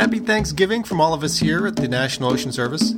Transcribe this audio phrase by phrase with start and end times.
[0.00, 2.94] Happy Thanksgiving from all of us here at the National Ocean Service.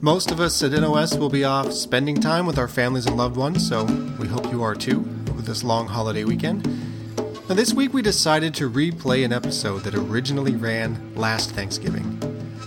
[0.00, 3.36] Most of us at NOS will be off spending time with our families and loved
[3.36, 3.84] ones, so
[4.18, 6.64] we hope you are too over this long holiday weekend.
[7.46, 12.18] Now, this week we decided to replay an episode that originally ran last Thanksgiving.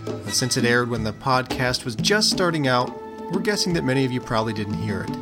[0.05, 2.95] Now, since it aired when the podcast was just starting out,
[3.31, 5.17] we're guessing that many of you probably didn't hear it.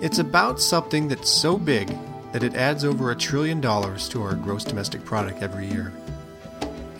[0.00, 1.92] It's about something that's so big
[2.30, 5.92] that it adds over a trillion dollars to our gross domestic product every year.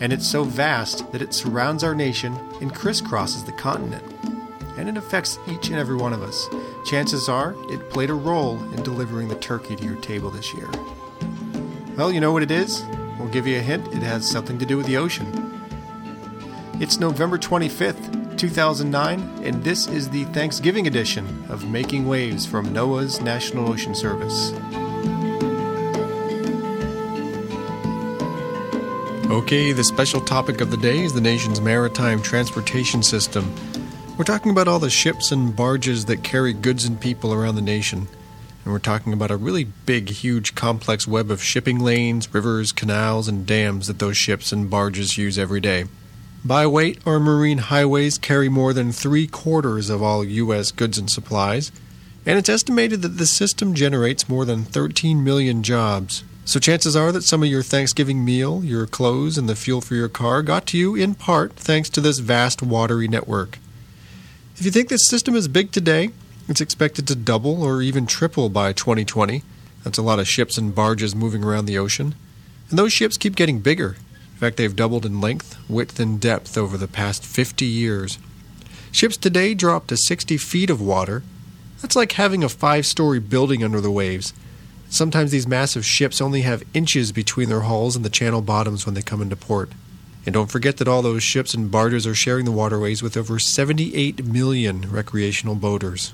[0.01, 4.03] And it's so vast that it surrounds our nation and crisscrosses the continent.
[4.75, 6.49] And it affects each and every one of us.
[6.85, 10.67] Chances are it played a role in delivering the turkey to your table this year.
[11.95, 12.83] Well, you know what it is?
[13.19, 13.87] We'll give you a hint.
[13.89, 15.27] It has something to do with the ocean.
[16.79, 23.21] It's November 25th, 2009, and this is the Thanksgiving edition of Making Waves from NOAA's
[23.21, 24.51] National Ocean Service.
[29.31, 33.49] Okay, the special topic of the day is the nation's maritime transportation system.
[34.17, 37.61] We're talking about all the ships and barges that carry goods and people around the
[37.61, 38.09] nation.
[38.65, 43.29] And we're talking about a really big, huge, complex web of shipping lanes, rivers, canals,
[43.29, 45.85] and dams that those ships and barges use every day.
[46.43, 50.71] By weight, our marine highways carry more than three quarters of all U.S.
[50.71, 51.71] goods and supplies,
[52.25, 56.25] and it's estimated that the system generates more than 13 million jobs.
[56.43, 59.95] So, chances are that some of your Thanksgiving meal, your clothes, and the fuel for
[59.95, 63.59] your car got to you in part thanks to this vast watery network.
[64.57, 66.09] If you think this system is big today,
[66.47, 69.43] it's expected to double or even triple by 2020.
[69.83, 72.15] That's a lot of ships and barges moving around the ocean.
[72.69, 73.95] And those ships keep getting bigger.
[74.33, 78.17] In fact, they've doubled in length, width, and depth over the past 50 years.
[78.91, 81.23] Ships today drop to 60 feet of water.
[81.81, 84.33] That's like having a five story building under the waves.
[84.91, 88.93] Sometimes these massive ships only have inches between their hulls and the channel bottoms when
[88.93, 89.71] they come into port.
[90.25, 93.39] And don't forget that all those ships and barges are sharing the waterways with over
[93.39, 96.13] 78 million recreational boaters.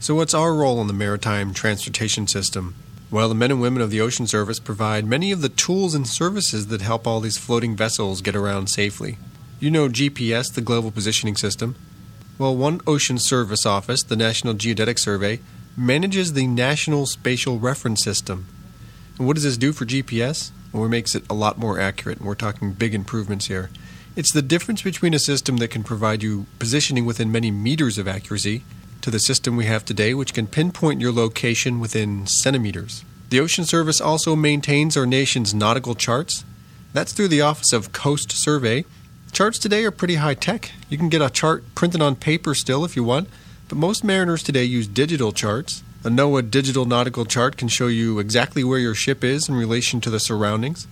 [0.00, 2.74] So, what's our role in the maritime transportation system?
[3.10, 6.08] Well, the men and women of the Ocean Service provide many of the tools and
[6.08, 9.18] services that help all these floating vessels get around safely.
[9.60, 11.76] You know GPS, the Global Positioning System.
[12.38, 15.40] Well, one Ocean Service office, the National Geodetic Survey,
[15.76, 18.46] manages the National Spatial Reference System.
[19.18, 20.50] And what does this do for GPS?
[20.72, 23.70] Well, it makes it a lot more accurate, and we're talking big improvements here.
[24.14, 28.08] It's the difference between a system that can provide you positioning within many meters of
[28.08, 28.64] accuracy
[29.02, 33.04] to the system we have today, which can pinpoint your location within centimeters.
[33.28, 36.44] The Ocean Service also maintains our nation's nautical charts.
[36.94, 38.86] That's through the Office of Coast Survey.
[39.32, 40.72] Charts today are pretty high tech.
[40.88, 43.28] You can get a chart printed on paper still if you want,
[43.68, 45.82] but most mariners today use digital charts.
[46.04, 50.00] A NOAA digital nautical chart can show you exactly where your ship is in relation
[50.02, 50.86] to the surroundings.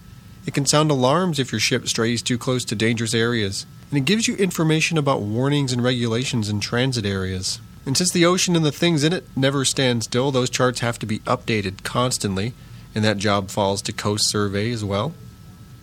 [0.46, 4.04] It can sound alarms if your ship strays too close to dangerous areas, and it
[4.04, 7.60] gives you information about warnings and regulations in transit areas.
[7.86, 10.98] And since the ocean and the things in it never stand still, those charts have
[10.98, 12.54] to be updated constantly,
[12.94, 15.14] and that job falls to Coast Survey as well.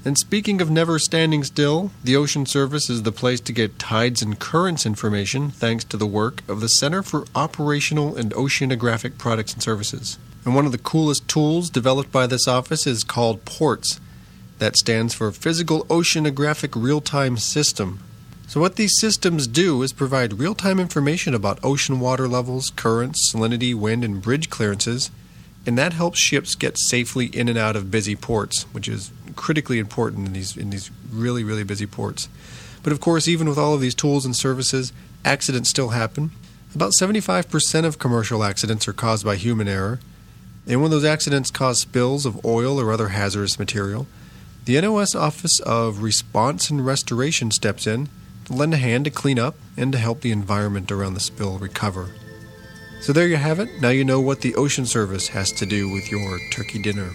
[0.04, 4.24] And speaking of never standing still, the Ocean Service is the place to get tides
[4.24, 9.54] and currents information thanks to the work of the Center for Operational and Oceanographic Products
[9.54, 10.18] and Services.
[10.44, 14.00] And one of the coolest tools developed by this office is called PORTS.
[14.58, 18.00] That stands for Physical Oceanographic Real Time System.
[18.48, 23.32] So, what these systems do is provide real time information about ocean water levels, currents,
[23.34, 25.10] salinity, wind, and bridge clearances,
[25.66, 29.12] and that helps ships get safely in and out of busy ports, which is
[29.42, 32.30] critically important in these, in these really, really busy ports.
[32.84, 34.94] But of course, even with all of these tools and services,
[35.26, 36.30] accidents still happen.
[36.76, 40.00] About 75% of commercial accidents are caused by human error,
[40.68, 44.06] and when those accidents cause spills of oil or other hazardous material,
[44.66, 48.10] the NOS Office of Response and Restoration steps in
[48.46, 51.58] to lend a hand to clean up and to help the environment around the spill
[51.58, 52.12] recover.
[53.02, 53.82] So there you have it.
[53.82, 57.10] Now you know what the Ocean Service has to do with your turkey dinner.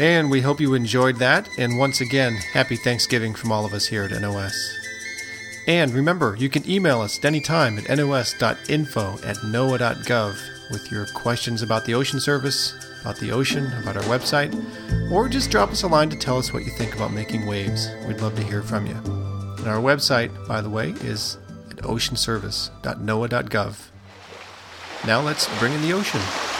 [0.00, 1.48] And we hope you enjoyed that.
[1.58, 4.78] And once again, happy Thanksgiving from all of us here at NOS.
[5.66, 10.36] And remember, you can email us at any time at nos.info at noaa.gov
[10.70, 14.52] with your questions about the Ocean Service, about the ocean, about our website,
[15.10, 17.88] or just drop us a line to tell us what you think about making waves.
[18.06, 18.94] We'd love to hear from you.
[18.94, 21.38] And our website, by the way, is
[21.70, 23.76] at oceanservice.noaa.gov.
[25.06, 26.53] Now let's bring in the ocean.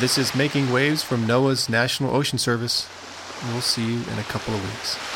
[0.00, 2.88] This is Making Waves from NOAA's National Ocean Service.
[3.52, 5.11] We'll see you in a couple of weeks.